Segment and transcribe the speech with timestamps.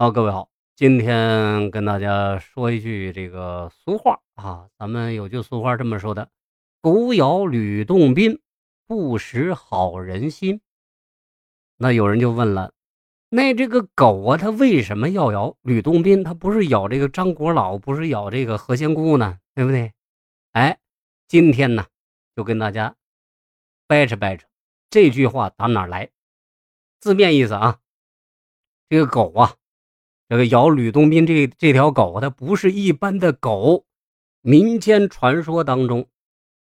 [0.00, 6.30] 好，各位好，今天跟大家说一句这个俗话啊，咱们有句俗话这么说的
[6.80, 8.40] ：“狗咬吕洞宾，
[8.86, 10.62] 不识好人心。”
[11.76, 12.72] 那有人就问了，
[13.28, 16.24] 那这个狗啊，它为什么要咬吕洞宾？
[16.24, 19.38] 它不是咬这个张国老，不是咬这个何仙姑呢？
[19.54, 19.92] 对不对？
[20.52, 20.80] 哎，
[21.28, 21.84] 今天呢，
[22.34, 22.96] 就跟大家
[23.86, 24.46] 掰扯掰扯
[24.88, 26.08] 这句话打哪来？
[27.00, 27.80] 字面意思啊，
[28.88, 29.56] 这个狗啊。
[30.30, 33.84] 这个咬吕洞宾这这条狗，它不是一般的狗。
[34.42, 36.08] 民间传说当中，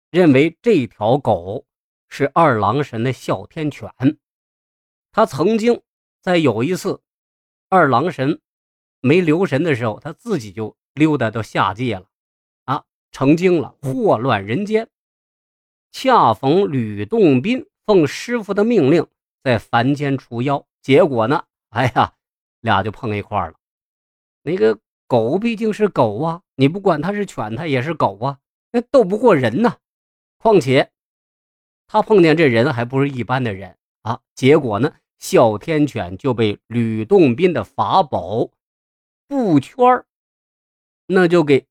[0.09, 1.67] 认为这条狗
[2.09, 3.87] 是二郎神的哮天犬。
[5.11, 5.79] 他曾经
[6.23, 7.03] 在有一次
[7.69, 8.41] 二郎神
[8.99, 12.07] 没留神的时候，他自己就溜达到下界了，
[12.65, 14.89] 啊，成精了，祸乱人间。
[15.91, 19.05] 恰逢吕洞宾奉师傅的命令
[19.43, 22.15] 在凡间除妖，结果呢，哎呀。
[22.61, 23.55] 俩就碰一块了。
[24.43, 28.39] 那个狗毕竟是狗啊，你不管它是犬，它也是狗啊，
[28.71, 29.77] 那斗不过人呐。
[30.37, 30.91] 况且
[31.85, 34.21] 他碰见这人还不是一般的人啊。
[34.33, 38.49] 结果呢，哮天犬就被吕洞宾的法宝
[39.27, 40.03] 布圈
[41.05, 41.67] 那就给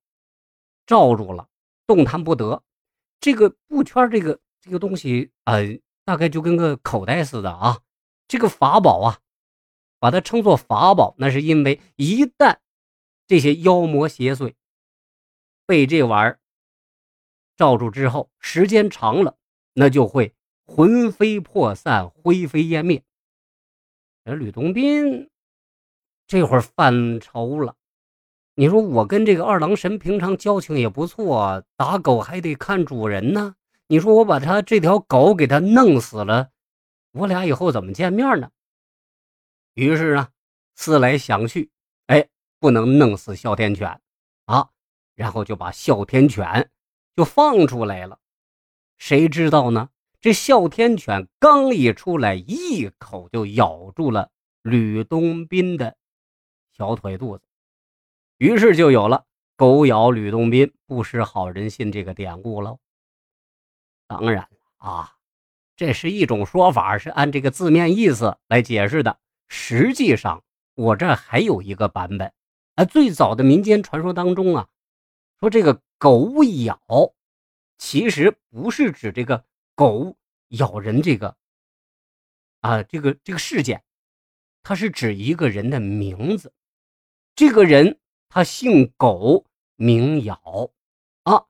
[0.87, 1.49] 罩住了，
[1.87, 2.63] 动弹不得。
[3.19, 5.55] 这个布圈这个这个东西啊，
[6.05, 7.81] 大概就跟个口袋似的啊。
[8.29, 9.19] 这个法宝啊。
[10.03, 12.57] 把它称作法宝，那是因为一旦
[13.31, 14.55] 这些妖魔邪祟
[15.65, 16.41] 被这玩意儿
[17.57, 19.39] 罩住之后，时间长了，
[19.73, 20.35] 那就会
[20.67, 23.05] 魂飞魄散、灰飞烟灭。
[24.25, 25.31] 而吕洞宾
[26.27, 27.77] 这会儿犯愁了，
[28.57, 33.55] 你说我跟这个二郎神平常交情也不错，打狗还得看主人呢。
[33.87, 36.51] 你说我把他这条狗给他弄死了，
[37.13, 38.51] 我俩以后怎么见面呢？
[39.75, 40.31] 于是呢，
[40.75, 41.71] 思来想去，
[42.61, 44.01] 不能弄死哮天犬
[44.45, 44.69] 啊，
[45.17, 46.71] 然后就把哮天犬
[47.17, 48.21] 就放出来了。
[48.99, 49.89] 谁知道呢？
[50.21, 55.97] 这哮天犬刚一出来，一口就咬住了吕洞宾的
[56.77, 57.45] 小腿肚子，
[58.37, 59.25] 于是就有了
[59.57, 62.79] “狗咬吕洞宾，不识好人心”这个典故喽。
[64.07, 64.47] 当然
[64.77, 65.17] 啊，
[65.77, 69.19] 这是一种说法，是按这个字面意思来解释的。
[69.49, 70.45] 实际上，
[70.75, 72.31] 我这还有一个版本，
[72.81, 74.67] 啊，最早的民间传说当中啊，
[75.39, 76.81] 说这个狗咬，
[77.77, 80.17] 其实不是指这个狗
[80.49, 81.37] 咬人这个，
[82.63, 83.85] 啊，这个这个事件，
[84.63, 86.55] 它是指一个人的名字，
[87.35, 89.45] 这个人他姓狗，
[89.77, 90.41] 名咬，
[91.25, 91.45] 啊，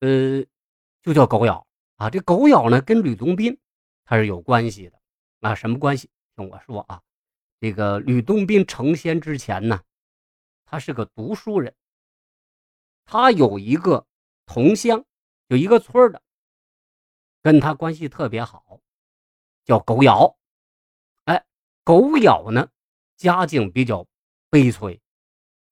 [0.00, 0.42] 呃，
[1.02, 1.66] 就叫狗咬
[1.96, 2.08] 啊。
[2.08, 3.58] 这狗咬呢，跟吕洞宾
[4.06, 4.98] 他是有关系的，
[5.40, 6.08] 啊，什么关系？
[6.34, 7.02] 听我说啊。
[7.60, 9.82] 这个吕洞宾成仙之前呢，
[10.72, 11.74] 他是个读书人。
[13.04, 14.06] 他有一个
[14.46, 15.04] 同乡，
[15.48, 16.22] 有一个村的，
[17.42, 18.80] 跟他关系特别好，
[19.66, 20.34] 叫狗咬。
[21.26, 21.44] 哎，
[21.84, 22.70] 狗咬呢，
[23.18, 24.06] 家境比较
[24.48, 24.98] 悲催，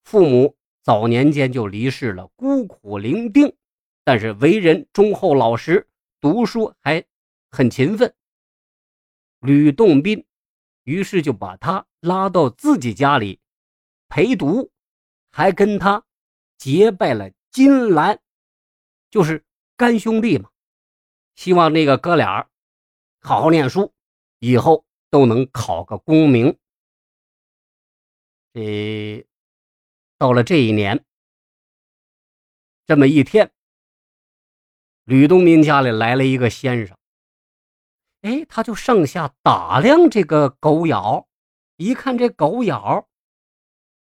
[0.03, 3.55] 父母早年间就离世了，孤苦伶仃，
[4.03, 5.89] 但是为人忠厚老实，
[6.19, 7.03] 读书还
[7.49, 8.13] 很勤奋。
[9.39, 10.23] 吕洞宾。
[10.83, 13.39] 于是就把他拉到自己家里
[14.09, 14.70] 陪读，
[15.31, 16.03] 还跟他
[16.57, 18.19] 结拜了金兰，
[19.09, 19.43] 就是
[19.75, 20.49] 干兄弟嘛。
[21.35, 22.49] 希望那个哥俩
[23.21, 23.93] 好好念书，
[24.39, 26.57] 以后都能考个功名。
[28.53, 29.25] 这
[30.17, 31.05] 到了这一年，
[32.85, 33.51] 这么一天，
[35.05, 36.97] 吕洞宾家里来了一个先生。
[38.21, 41.27] 哎，他就上下打量这个狗咬，
[41.77, 43.09] 一看这狗咬，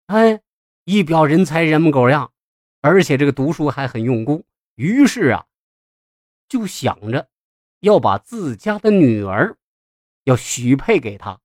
[0.07, 0.41] 哎，
[0.83, 2.33] 一表人才人模狗样，
[2.81, 4.43] 而且这个读书还很用功。
[4.75, 5.45] 于是啊，
[6.47, 7.29] 就想着
[7.81, 9.57] 要把自家的女儿
[10.23, 11.39] 要许配给他。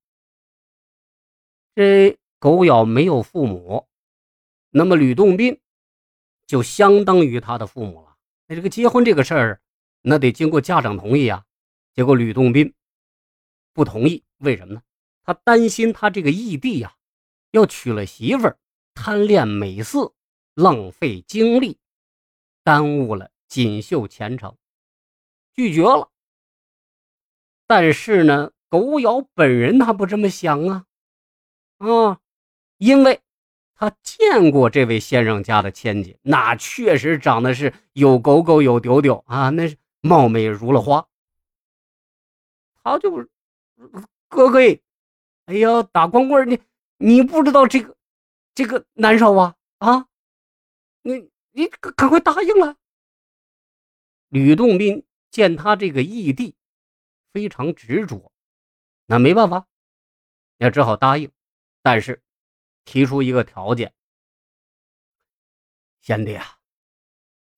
[1.74, 3.86] 这狗咬没有父母，
[4.70, 5.60] 那么吕洞宾
[6.46, 8.16] 就相当于他的父母了。
[8.46, 9.60] 那这个结婚这个事儿，
[10.00, 11.44] 那得经过家长同意啊。
[11.92, 12.72] 结果吕洞宾
[13.74, 14.82] 不同意，为什么呢？
[15.22, 16.94] 他担心他这个义弟呀，
[17.50, 18.58] 要娶了媳妇儿，
[18.96, 20.14] 贪恋美色，
[20.54, 21.78] 浪费精力，
[22.64, 24.56] 耽误了锦绣前程，
[25.52, 26.10] 拒绝了。
[27.66, 30.86] 但是呢，狗咬本人他不这么想啊，
[31.76, 32.18] 啊，
[32.78, 33.20] 因为
[33.74, 41.06] 他见过这位先生家的千金，那确实长得是有狗狗有丢丢啊，那是貌美如了花。
[42.82, 43.28] 他就
[44.28, 44.58] 哥哥，
[45.44, 46.58] 哎呀，打光棍，你
[46.96, 47.95] 你不知道这个
[48.56, 50.08] 这个难受啊啊！
[51.02, 52.78] 你你赶快答应了。
[54.28, 56.56] 吕洞宾见他这个义弟
[57.34, 58.32] 非常执着，
[59.04, 59.68] 那没办法，
[60.56, 61.30] 也只好答应，
[61.82, 62.24] 但是
[62.86, 63.92] 提出一个条件：
[66.00, 66.58] 贤弟啊，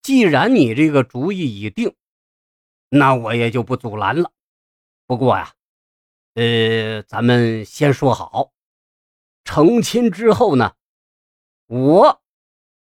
[0.03, 1.95] 既然你这个主意已定，
[2.89, 4.33] 那我也就不阻拦了。
[5.07, 5.55] 不过呀，
[6.35, 8.53] 呃，咱们先说好，
[9.45, 10.75] 成亲之后呢，
[11.69, 12.23] 我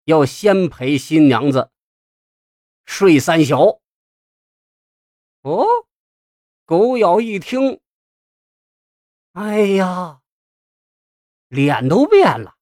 [0.05, 1.71] 要先陪新娘子。
[2.85, 3.81] 睡三宿。
[5.43, 5.67] 哦，
[6.65, 7.81] 狗咬一听，
[9.33, 10.23] 哎呀，
[11.49, 12.57] 脸都变了。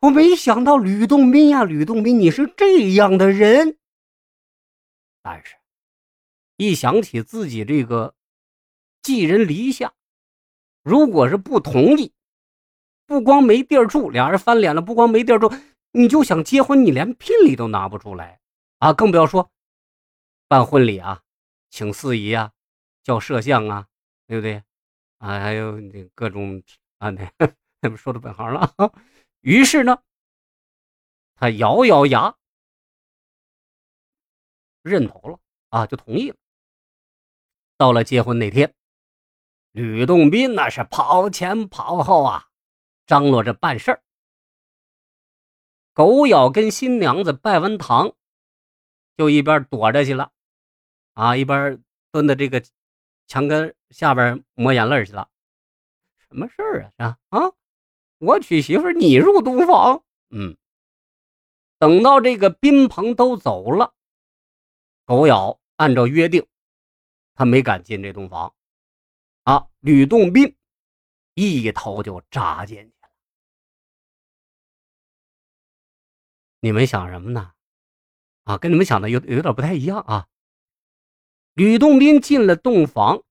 [0.00, 3.78] 我没想到吕洞宾呀，吕洞宾你是这样的人。
[5.22, 5.56] 但是，
[6.56, 8.16] 一想起自己这个
[9.00, 9.94] 寄人篱下，
[10.82, 12.12] 如果是不同意，
[13.12, 15.52] 不光没地儿住，俩人翻脸了，不光没地儿住，
[15.90, 18.40] 你就想结婚，你连聘礼都拿不出来
[18.78, 19.50] 啊，更不要说。
[20.48, 21.22] 办婚礼啊，
[21.68, 22.52] 请司仪啊，
[23.02, 23.86] 叫摄像啊，
[24.26, 24.64] 对不对？
[25.18, 26.62] 啊，还有那各种
[26.96, 28.74] 啊，那说的本行了。
[29.42, 30.02] 于是呢，
[31.34, 32.34] 他咬咬牙，
[34.80, 35.38] 认头了
[35.68, 36.36] 啊，就同意了。
[37.76, 38.72] 到了结婚那天，
[39.72, 42.48] 吕洞宾那是跑前跑后啊，
[43.06, 44.02] 张罗着办事儿。
[45.92, 48.14] 狗咬跟新娘子拜完堂，
[49.16, 50.32] 就一边躲着去了。
[51.12, 52.64] 啊，一边蹲在这个
[53.26, 55.28] 墙根下边抹眼泪去了。
[56.16, 57.18] 什么事儿啊？
[57.28, 57.52] 啊，
[58.18, 60.02] 我娶媳妇你入洞房。
[60.30, 60.56] 嗯，
[61.78, 63.92] 等到这个宾朋都走了，
[65.04, 66.46] 狗咬按照约定，
[67.34, 68.54] 他没敢进这洞房。
[69.42, 70.56] 啊，吕洞宾
[71.34, 73.10] 一头就扎进去了。
[76.60, 77.52] 你们想什么呢？
[78.44, 80.28] 啊，跟你们想的有有点不太一样啊。
[81.54, 83.22] 吕洞宾进了洞房，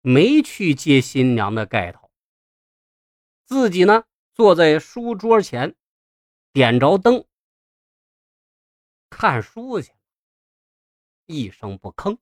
[0.00, 2.10] 没去接新娘的盖头，
[3.44, 5.76] 自己呢坐在书桌前，
[6.52, 7.24] 点着灯
[9.10, 9.92] 看书去，
[11.26, 12.18] 一声不吭。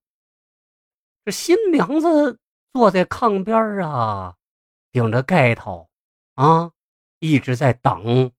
[1.25, 2.41] 这新娘子
[2.73, 4.37] 坐在炕边啊，
[4.93, 5.91] 顶着盖头
[6.35, 6.73] 啊，
[7.19, 8.31] 一直在等，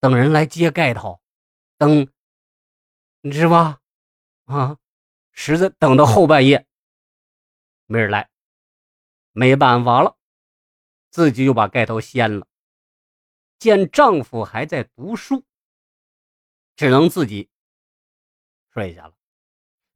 [0.00, 1.20] 等人来接盖头，
[1.78, 2.08] 等，
[3.20, 3.80] 你知吧？
[4.46, 4.76] 啊。
[5.32, 6.66] 实在等到后半夜，
[7.86, 8.28] 没人来，
[9.32, 10.18] 没办法了，
[11.10, 12.46] 自己就把盖头掀了。
[13.58, 15.46] 见丈夫还在读书，
[16.76, 17.48] 只能自己
[18.74, 19.14] 睡下了。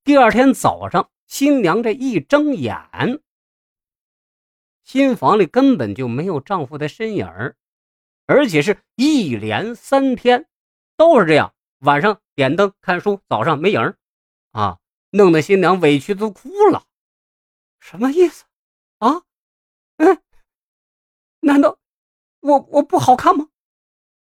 [0.02, 3.22] 第二天早上，新娘这一睁眼，
[4.84, 7.26] 新房里根本就没有丈夫的身影
[8.26, 10.46] 而且是一连三天
[10.96, 13.96] 都是这样，晚上点灯看书，早上没影
[14.52, 14.78] 啊。
[15.10, 16.86] 弄得新娘委屈都哭了，
[17.78, 18.44] 什么意思
[18.98, 19.22] 啊？
[19.98, 20.20] 嗯，
[21.38, 21.78] 难道
[22.40, 23.48] 我我不好看吗？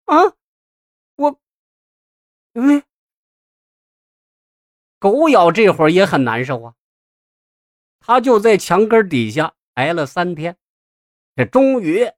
[0.04, 0.34] 啊，
[1.14, 1.40] 我，
[2.52, 2.82] 因为
[4.98, 6.74] 狗咬这会儿也很难受啊。
[8.00, 10.56] 他就在墙根底下挨了三天，
[11.34, 12.10] 这终于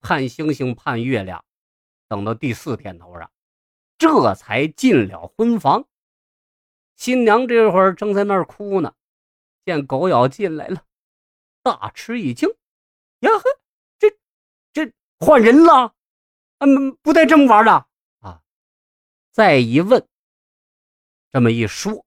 [0.00, 1.44] 盼星星盼月亮，
[2.08, 3.30] 等到第四天头上，
[3.98, 5.86] 这才进了婚房。
[6.94, 8.94] 新娘这会儿正在那儿哭呢，
[9.64, 10.84] 见狗咬进来了，
[11.62, 12.48] 大吃一惊
[13.20, 13.42] ：“呀呵，
[13.98, 14.16] 这
[14.72, 15.92] 这换人了？
[16.58, 17.86] 嗯，不带这么玩的
[18.20, 18.40] 啊！”
[19.32, 20.06] 再一问，
[21.32, 22.06] 这么一说，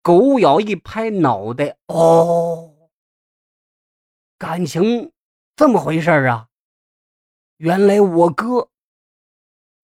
[0.00, 2.69] 狗咬一拍脑袋：“哦，
[4.40, 5.12] 感情
[5.54, 6.48] 这么回事啊！
[7.58, 8.70] 原来我哥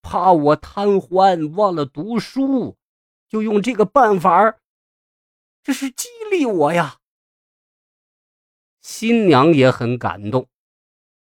[0.01, 2.79] 怕我贪欢，忘了读书。”
[3.29, 4.57] 就用这个办法
[5.63, 7.01] 这是激励我呀。
[8.81, 10.49] 新娘也很感动，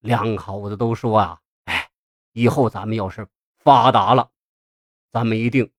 [0.02, 1.90] 两口子都说啊：“哎，
[2.34, 3.28] 以后咱们要是
[3.58, 4.30] 发达了，
[5.12, 5.72] 咱们一定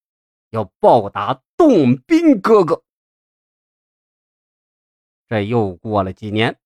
[0.51, 2.83] 要报答洞宾哥哥。”
[5.29, 6.59] 这又过了几年，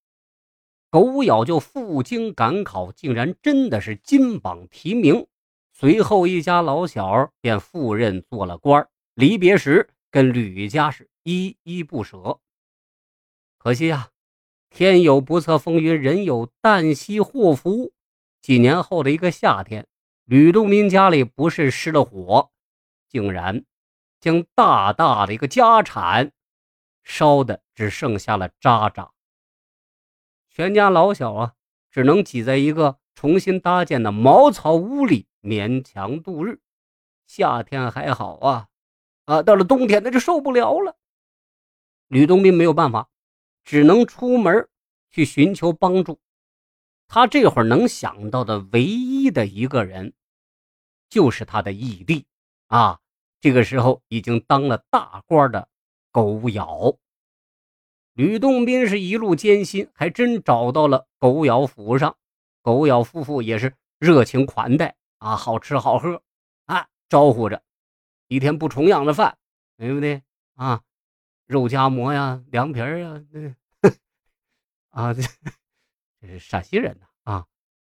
[0.91, 5.25] 狗咬就赴京赶考，竟然真的是金榜题名。
[5.71, 12.39] 随后一家老小便赴任做了官离别时，跟吕家是依依不舍。
[13.57, 14.09] 可惜啊，
[14.69, 17.93] 天有不测风云，人有旦夕祸福。
[18.41, 19.87] 几年后的一个夏天，
[20.25, 22.51] 吕洞宾家里不是失了火，
[23.07, 23.63] 竟然
[24.19, 26.33] 将大大的一个家产
[27.03, 29.09] 烧的只剩下了渣渣。
[30.53, 31.53] 全家老小啊，
[31.89, 36.59] 只能挤在一个重新搭建的茅草屋里勉强度日。
[37.25, 38.67] 夏天还好啊，
[39.23, 40.97] 啊，到了冬天那就受不了了。
[42.09, 43.07] 吕洞宾没有办法，
[43.63, 44.67] 只能出门
[45.09, 46.19] 去寻求帮助。
[47.07, 50.13] 他这会儿能想到的唯一的一个人，
[51.09, 52.25] 就是他的义弟
[52.67, 52.99] 啊。
[53.39, 55.69] 这个时候已经当了大官的
[56.11, 56.97] 狗咬。
[58.13, 62.17] 吕洞宾是一路艰辛，还真找到了狗咬府上。
[62.61, 66.21] 狗咬夫妇也是热情款待啊，好吃好喝
[66.65, 67.63] 啊，招呼着，
[68.27, 69.37] 一天不重样的饭，
[69.77, 70.21] 对不对
[70.55, 70.83] 啊？
[71.47, 73.55] 肉夹馍呀，凉皮 啊，那
[74.89, 77.47] 啊，这是陕西人呐啊！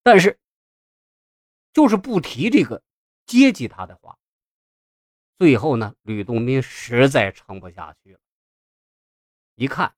[0.01, 0.39] 但是
[1.71, 2.81] 就是不提这个
[3.25, 4.17] 接济他的话。
[5.37, 8.19] 最后呢，吕洞宾实在撑不下去了，
[9.55, 9.93] 一看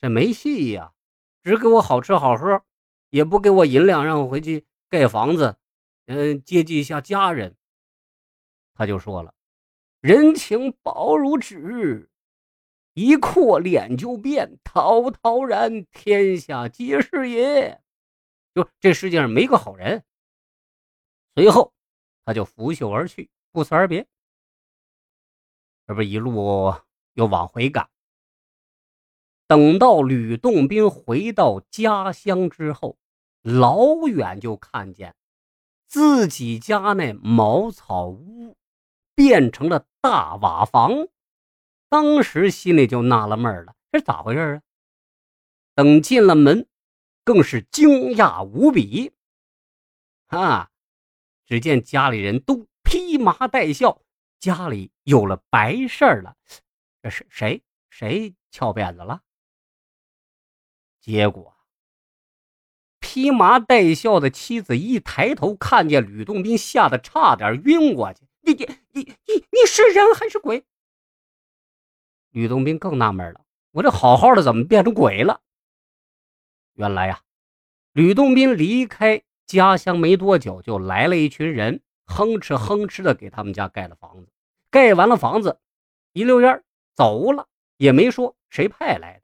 [0.00, 0.92] 这没戏呀，
[1.42, 2.62] 只给我好吃好喝。
[3.10, 5.56] 也不给我银两，让我回去盖房子，
[6.04, 7.56] 嗯，接济一下家人。
[8.74, 9.34] 他就说了
[10.02, 12.10] ：“人情薄如纸，
[12.92, 17.80] 一阔脸就变，滔滔然，天下皆是也。”
[18.54, 20.04] 就这世界上没个好人。
[21.34, 21.72] 随后，
[22.26, 24.06] 他就拂袖而去，不辞而别。
[25.86, 26.74] 这不一路
[27.14, 27.88] 又往回赶。
[29.48, 32.98] 等到吕洞宾回到家乡之后，
[33.42, 35.16] 老远就看见
[35.86, 38.56] 自己家那茅草屋
[39.14, 41.08] 变成了大瓦房，
[41.88, 44.62] 当时心里就纳了闷了，这咋回事啊？
[45.74, 46.68] 等进了门，
[47.24, 49.12] 更是惊讶无比。
[50.26, 50.70] 啊！
[51.46, 54.02] 只见家里人都披麻戴孝，
[54.38, 56.36] 家里有了白事儿了。
[57.00, 57.62] 这是谁？
[57.88, 59.22] 谁翘辫子了？
[61.08, 61.56] 结果，
[63.00, 68.26] 披麻戴孝的妻子一抬头看见吕洞宾，吓得差点晕过去。
[68.42, 70.66] 你你你你你是人还是鬼？
[72.28, 75.40] 吕洞宾更纳闷了，我这好好的怎么变成鬼了？
[76.74, 77.22] 原来呀，
[77.94, 84.30] 吕洞宾离开家乡没多久，就来了一群人，哼哧哼哧的给他们家盖了房子。
[84.70, 85.58] 盖完了房子，
[86.12, 86.62] 一溜烟
[86.94, 87.48] 走了，
[87.78, 89.22] 也没说谁派来的。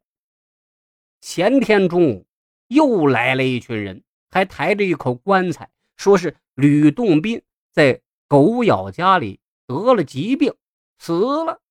[1.26, 2.26] 前天中午，
[2.68, 7.40] 又来了一群人，还抬着一口棺材，说是吕洞宾
[7.72, 10.54] 在狗咬家里得了疾病，
[10.98, 11.14] 死
[11.46, 11.62] 了，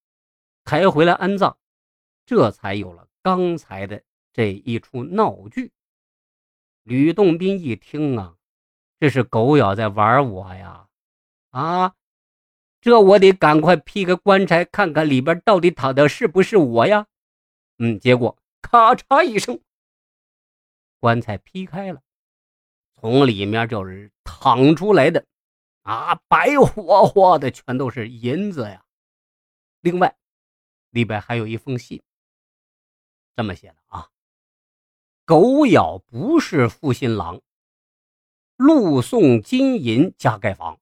[0.66, 1.56] 抬回来安葬，
[2.26, 4.02] 这才有了刚才的
[4.34, 5.72] 这一出闹剧。
[6.82, 8.36] 吕洞宾一听啊，
[9.00, 10.88] 这是狗咬在玩我呀！
[11.52, 11.94] 啊，
[12.82, 17.06] 这我得赶快劈开棺材，看看里边到底躺的是不是我呀？
[17.78, 18.36] 嗯，结果。
[18.74, 19.62] 咔嚓一声，
[21.00, 22.02] 棺材劈开了，
[22.96, 25.28] 从里面就是淌出来的
[25.84, 28.84] 啊，白花花的，全都是银子呀。
[29.82, 30.18] 另外，
[30.90, 32.02] 里边还有一封信，
[33.36, 34.10] 这么写的啊
[35.24, 37.44] ：“狗咬不是负心郎，
[38.56, 40.80] 路送金银加盖房。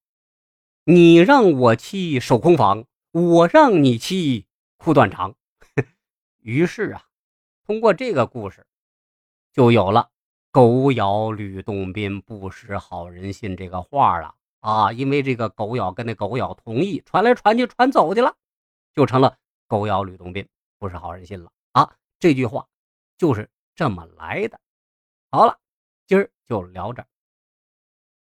[0.85, 5.35] 你让我妻守空房，我让你妻裤断肠。
[6.39, 7.09] ”于是啊。
[7.71, 8.65] 通过这个故事，
[9.53, 10.09] 就有了
[10.51, 14.91] “狗咬吕洞宾，不识好人心”这个话了啊！
[14.91, 18.35] 因为这个狗咬跟那狗咬同意，传来传去传走去了，
[18.93, 19.37] 就成了
[19.69, 20.45] “狗咬吕洞宾，
[20.79, 21.95] 不识好人心”了啊！
[22.19, 22.67] 这句话
[23.17, 24.59] 就是这么来的。
[25.29, 25.57] 好了，
[26.07, 27.05] 今儿就聊这。